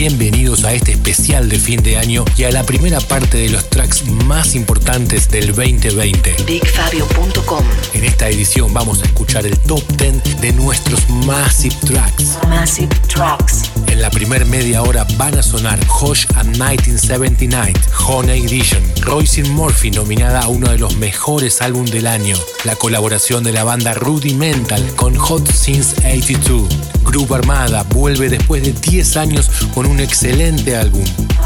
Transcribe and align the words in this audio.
Bienvenidos 0.00 0.64
a 0.64 0.72
este 0.72 0.92
especial 0.92 1.50
de 1.50 1.58
fin 1.58 1.82
de 1.82 1.98
año 1.98 2.24
y 2.34 2.44
a 2.44 2.50
la 2.50 2.64
primera 2.64 3.00
parte 3.00 3.36
de 3.36 3.50
los 3.50 3.68
tracks 3.68 4.06
más 4.06 4.54
importantes 4.54 5.28
del 5.28 5.48
2020. 5.54 6.36
BigFabio.com 6.46 7.62
En 7.92 8.04
esta 8.04 8.26
edición 8.30 8.72
vamos 8.72 9.02
a 9.02 9.04
escuchar 9.04 9.44
el 9.44 9.58
top 9.58 9.82
10 9.98 10.40
de 10.40 10.54
nuestros 10.54 11.06
Massive 11.10 11.76
Tracks. 11.84 12.38
Massive 12.48 12.88
Tracks. 13.14 13.70
En 13.88 14.00
la 14.00 14.08
primer 14.08 14.46
media 14.46 14.80
hora 14.80 15.06
van 15.18 15.36
a 15.36 15.42
sonar 15.42 15.78
Hosh 15.86 16.24
at 16.34 16.46
1979, 16.46 17.74
Honey 18.08 18.46
Edition, 18.46 18.82
Royce 19.02 19.44
Murphy 19.44 19.90
nominada 19.90 20.40
a 20.40 20.48
uno 20.48 20.70
de 20.70 20.78
los 20.78 20.96
mejores 20.96 21.60
álbumes 21.60 21.90
del 21.90 22.06
año, 22.06 22.38
la 22.64 22.74
colaboración 22.74 23.44
de 23.44 23.52
la 23.52 23.64
banda 23.64 23.92
Rudimental 23.92 24.82
con 24.96 25.14
Hot 25.14 25.46
Since 25.52 25.94
82. 25.98 26.99
Grupo 27.10 27.34
Armada 27.34 27.82
vuelve 27.82 28.28
después 28.28 28.62
de 28.62 28.72
10 28.72 29.16
años 29.16 29.50
con 29.74 29.84
un 29.84 29.98
excelente 29.98 30.76
álbum. 30.76 31.02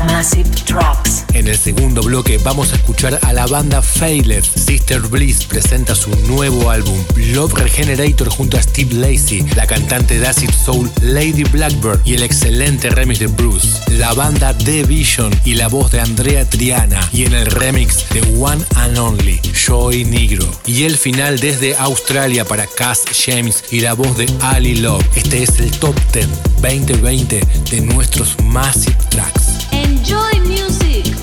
Massive 0.06 0.50
Tracks. 0.66 1.24
En 1.32 1.48
el 1.48 1.56
segundo 1.56 2.02
bloque 2.02 2.36
vamos 2.36 2.74
a 2.74 2.76
escuchar 2.76 3.18
a 3.22 3.32
la 3.32 3.46
banda 3.46 3.80
Failed. 3.80 4.44
Sister 4.44 5.00
Bliss 5.00 5.46
presenta 5.46 5.94
su 5.94 6.10
nuevo 6.26 6.70
álbum, 6.70 7.02
Love 7.16 7.54
Regenerator 7.54 8.28
junto 8.28 8.58
a 8.58 8.62
Steve 8.62 8.94
Lacey, 8.94 9.42
la 9.56 9.66
cantante 9.66 10.20
de 10.20 10.26
Acid 10.26 10.50
Soul 10.50 10.90
Lady 11.00 11.44
Blackbird 11.44 12.00
y 12.04 12.12
el 12.12 12.24
excelente 12.24 12.90
remix 12.90 13.20
de 13.20 13.28
Bruce. 13.28 13.68
La 13.92 14.12
banda 14.12 14.56
The 14.56 14.84
Vision 14.84 15.32
y 15.46 15.54
la 15.54 15.68
voz 15.68 15.90
de 15.92 16.00
Andrea 16.00 16.48
Triana 16.48 17.00
y 17.10 17.24
en 17.24 17.32
el 17.32 17.46
remix 17.46 18.04
de 18.10 18.20
One 18.38 18.62
and 18.74 18.98
Only, 18.98 19.40
Joy 19.66 20.04
Negro. 20.04 20.46
Y 20.66 20.84
el 20.84 20.98
final 20.98 21.38
desde 21.38 21.74
Australia 21.76 22.44
para 22.44 22.66
Cass 22.66 23.04
James 23.24 23.64
y 23.70 23.80
la 23.80 23.94
voz 23.94 24.18
de 24.18 24.26
Ali 24.42 24.76
Love. 24.76 25.04
Este 25.16 25.42
es 25.42 25.53
el 25.60 25.70
top 25.78 25.94
10 26.12 26.28
2020 26.62 27.40
de 27.70 27.80
nuestros 27.80 28.36
Massive 28.44 28.96
Tracks. 29.10 29.66
Enjoy 29.72 30.40
music. 30.46 31.14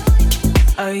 Are 0.76 1.00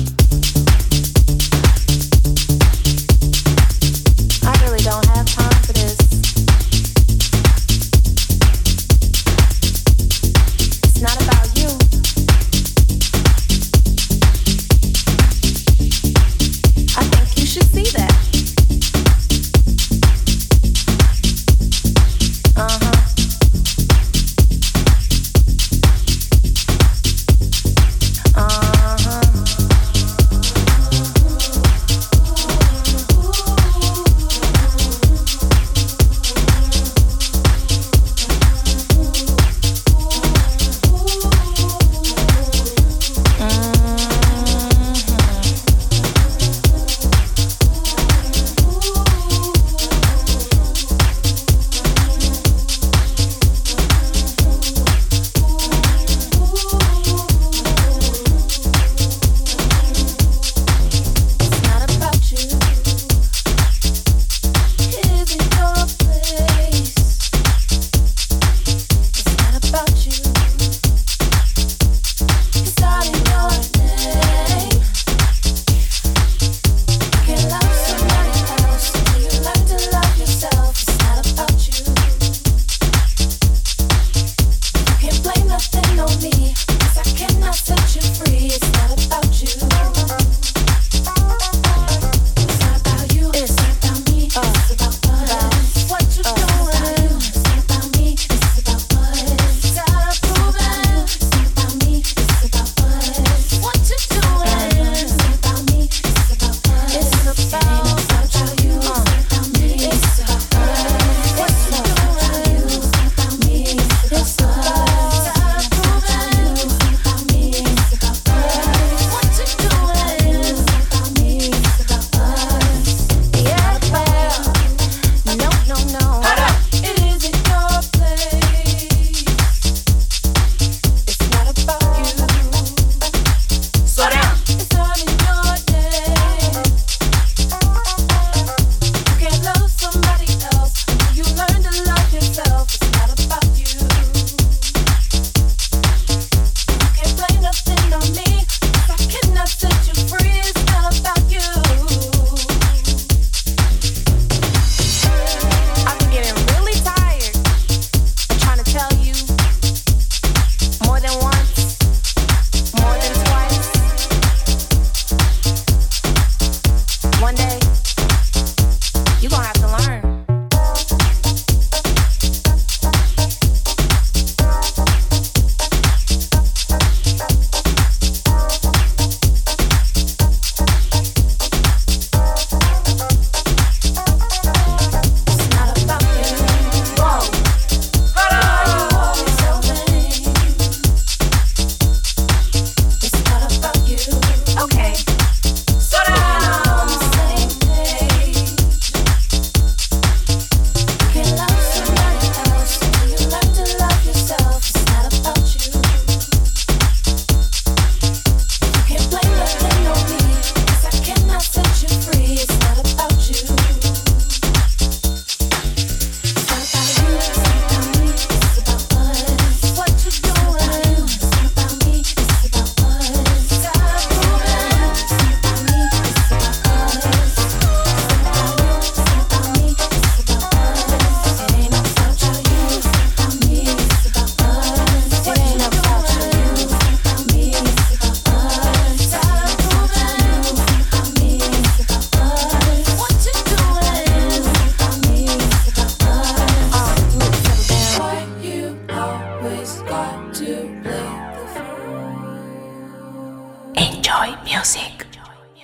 Enjoy 253.77 254.35
music. 254.43 255.05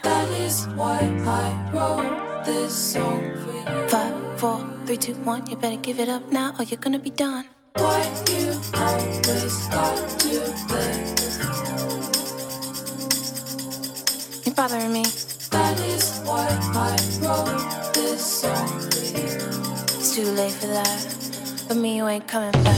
That 0.04 0.30
is 0.38 0.68
why 0.76 1.00
I 1.26 1.72
wrote 1.74 2.46
this 2.46 2.94
song 2.94 3.24
for 3.42 3.54
you. 3.58 3.88
Five, 3.90 4.40
four, 4.40 4.64
three, 4.86 4.98
two, 4.98 5.16
one. 5.24 5.48
You 5.50 5.56
better 5.56 5.78
give 5.78 6.00
it 6.00 6.10
up 6.10 6.32
now, 6.32 6.54
or 6.60 6.64
you're 6.64 6.80
gonna 6.80 7.00
be 7.00 7.10
done. 7.10 7.46
Why 7.74 8.04
you 8.30 8.54
always 8.76 9.68
got 9.74 9.98
to 10.20 10.54
play? 10.70 10.94
You're 14.46 14.54
bothering 14.54 14.94
me. 14.94 15.06
That 15.50 15.80
is 15.90 16.22
why 16.22 16.46
I 16.76 16.96
wrote 17.26 17.94
this 17.96 18.24
song 18.42 18.68
for 18.80 19.02
you. 19.18 19.42
It's 19.98 20.14
too 20.16 20.30
late 20.38 20.54
for 20.54 20.68
that, 20.68 21.66
but 21.68 21.78
me, 21.78 21.98
you 21.98 22.08
ain't 22.08 22.28
coming 22.28 22.52
back. 22.64 22.78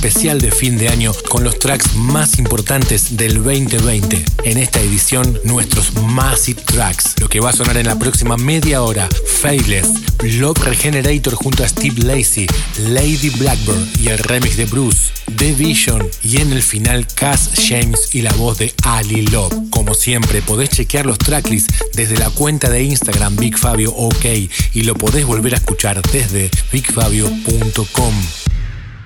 Especial 0.00 0.40
de 0.40 0.50
fin 0.50 0.78
de 0.78 0.88
año 0.88 1.12
con 1.28 1.44
los 1.44 1.58
tracks 1.58 1.94
más 1.94 2.38
importantes 2.38 3.18
del 3.18 3.34
2020. 3.44 4.24
En 4.44 4.56
esta 4.56 4.80
edición, 4.80 5.38
nuestros 5.44 5.92
Massive 5.92 6.62
Tracks. 6.62 7.16
Lo 7.20 7.28
que 7.28 7.38
va 7.38 7.50
a 7.50 7.52
sonar 7.52 7.76
en 7.76 7.86
la 7.86 7.98
próxima 7.98 8.38
media 8.38 8.82
hora, 8.82 9.10
Faithless, 9.42 9.88
Love 10.22 10.58
Regenerator 10.64 11.34
junto 11.34 11.64
a 11.64 11.68
Steve 11.68 12.00
Lacey, 12.02 12.46
Lady 12.78 13.28
Blackbird 13.28 14.00
y 14.00 14.08
el 14.08 14.16
remix 14.16 14.56
de 14.56 14.64
Bruce, 14.64 15.12
The 15.36 15.52
Vision 15.52 16.08
y 16.24 16.38
en 16.38 16.54
el 16.54 16.62
final 16.62 17.06
Cass 17.06 17.50
James 17.68 18.14
y 18.14 18.22
la 18.22 18.32
voz 18.32 18.56
de 18.56 18.72
Ali 18.84 19.26
Love. 19.26 19.54
Como 19.68 19.92
siempre, 19.92 20.40
podés 20.40 20.70
chequear 20.70 21.04
los 21.04 21.18
tracklists 21.18 21.74
desde 21.92 22.16
la 22.16 22.30
cuenta 22.30 22.70
de 22.70 22.84
Instagram 22.84 23.36
Big 23.36 23.58
Fabio 23.58 23.92
OK 23.92 24.24
y 24.72 24.82
lo 24.82 24.94
podés 24.94 25.26
volver 25.26 25.52
a 25.52 25.58
escuchar 25.58 26.00
desde 26.10 26.50
bigfabio.com. 26.72 28.14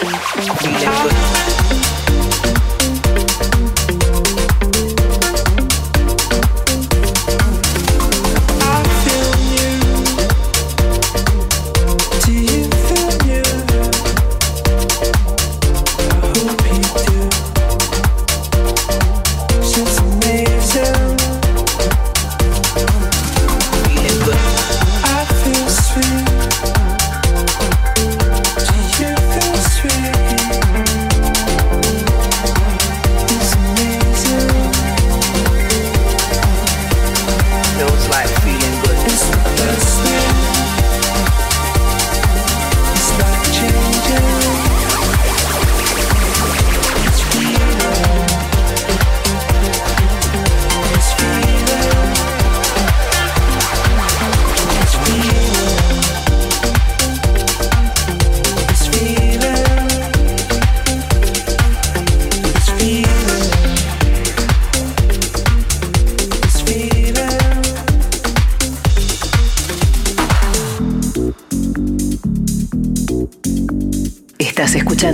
Feeling 0.00 0.80
good. 0.80 1.69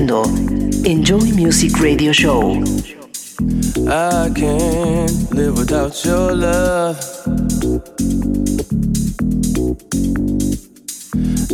Escuchando 0.07 0.23
Enjoy 0.85 1.33
Music 1.33 1.79
Radio 1.81 2.13
Show. 2.13 2.63
I 3.89 4.31
can't 4.35 5.33
live 5.33 5.59
without 5.59 6.05
your 6.05 6.35
love. 6.35 6.99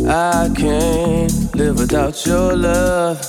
I 0.07 0.49
can't 0.55 1.55
live 1.55 1.79
without 1.79 2.25
your 2.25 2.55
love. 2.55 3.19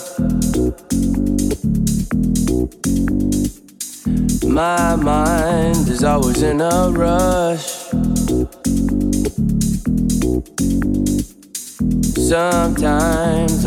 My 4.46 4.96
mind 4.96 5.88
is 5.88 6.04
always 6.04 6.42
in 6.42 6.60
a 6.60 6.90
rush. 6.90 7.73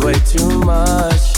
way 0.00 0.14
too 0.24 0.58
much. 0.60 1.29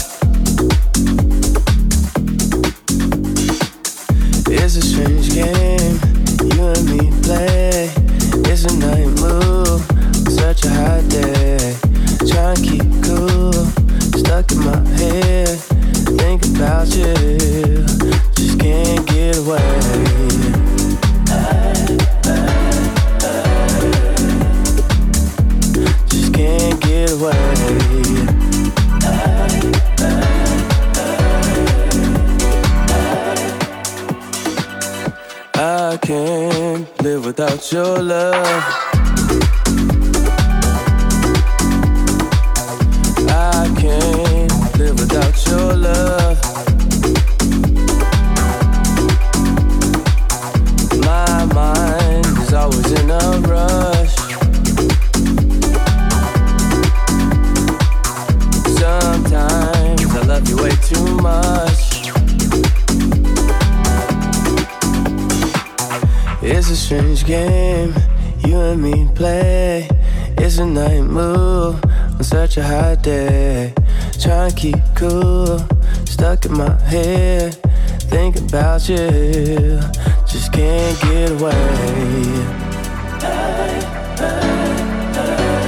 About 78.83 78.99
you. 78.99 79.79
Just 80.25 80.51
can't 80.51 80.99
get 81.01 81.31
away. 81.31 81.53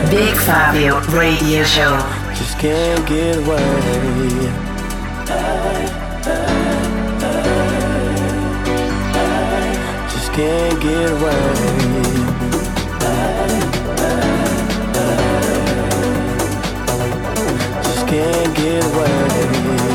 Big 0.09 0.35
Fabio 0.35 0.99
Radio 1.11 1.63
Show. 1.63 1.97
Just 2.35 2.57
can't 2.59 3.07
get 3.07 3.37
away. 3.37 3.59
Just 10.09 10.33
can't 10.33 10.81
get 10.81 11.11
away. 11.11 11.55
Just 17.83 18.07
can't 18.07 18.55
get 18.55 18.85
away. 18.85 19.94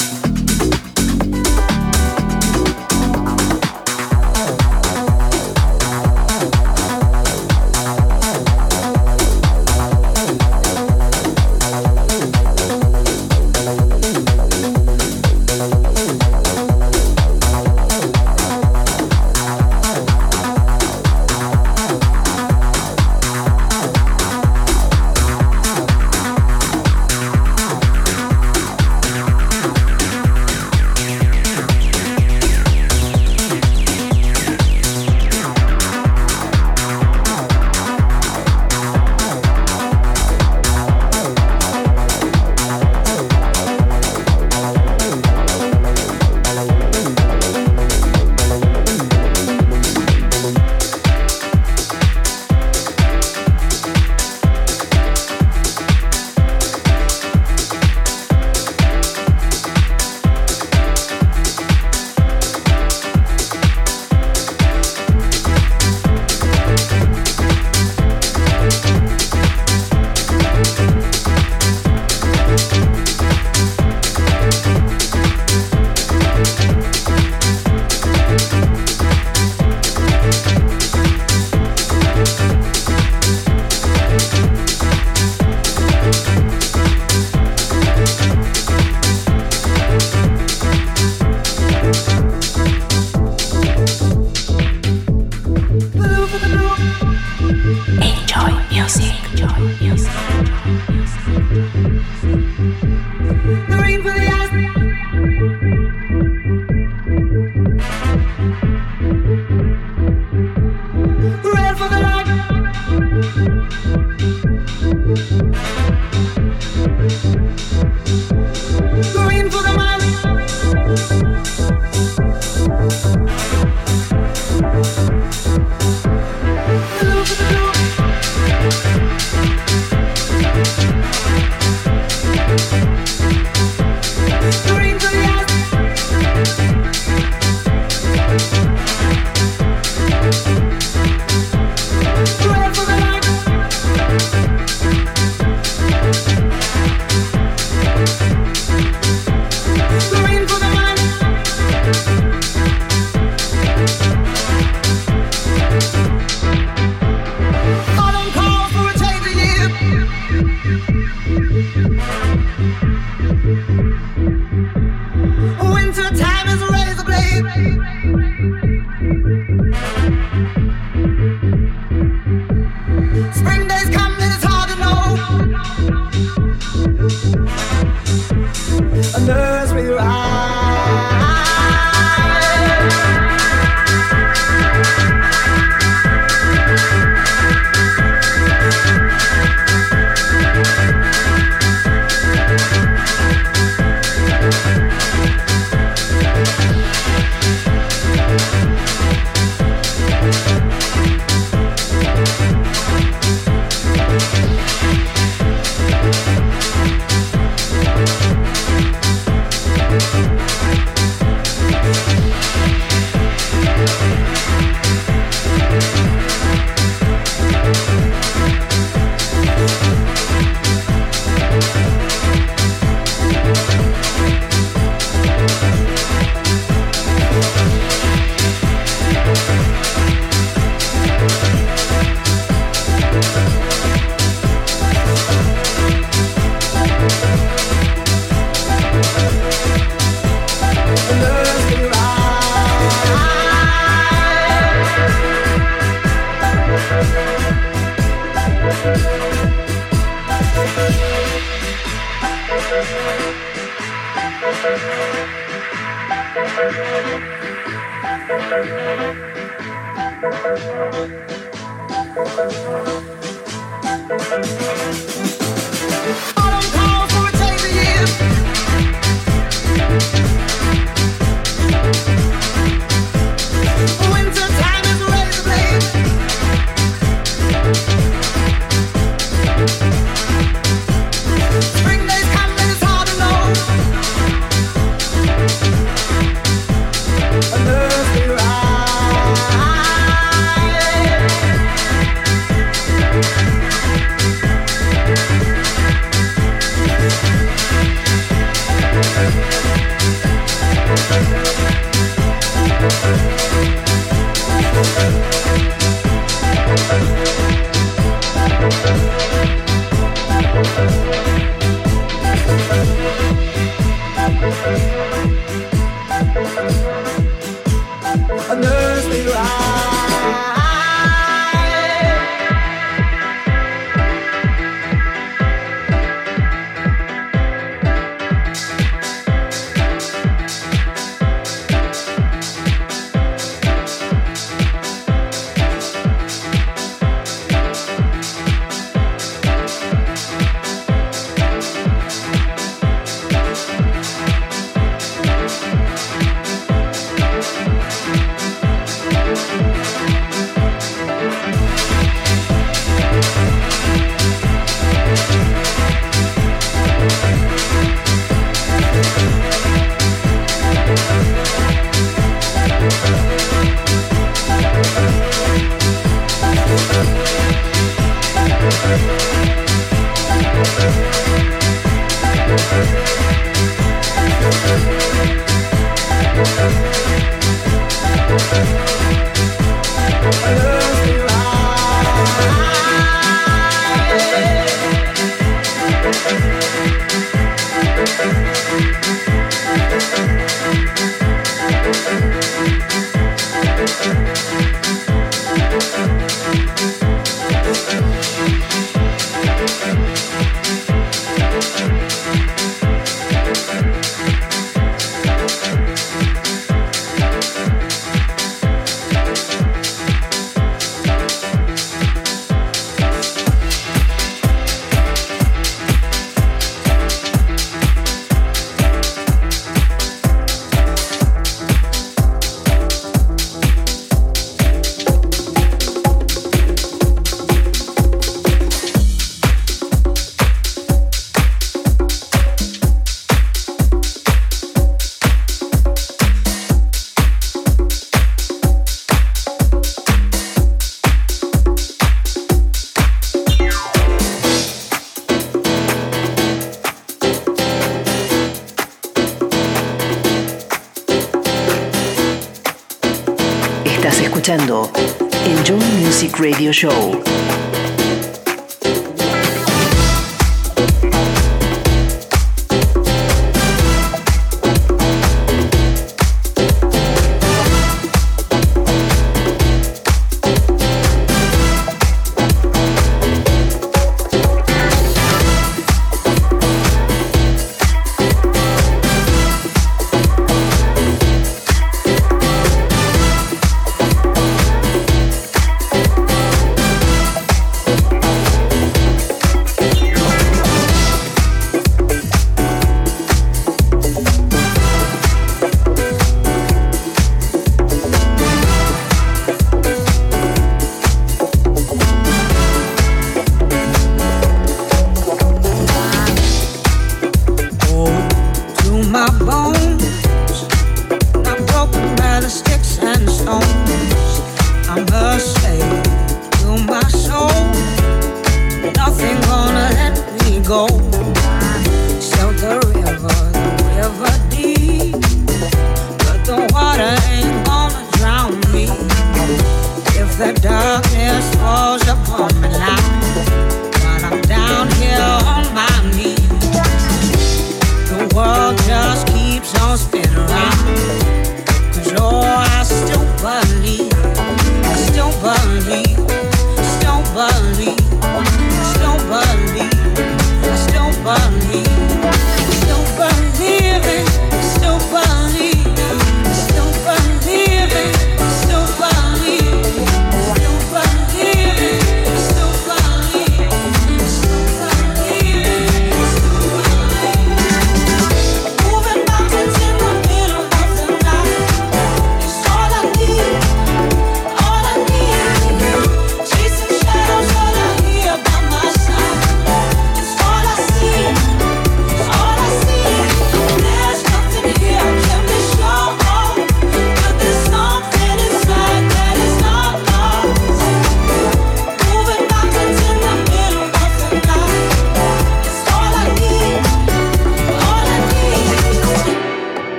Show. 456.71 457.10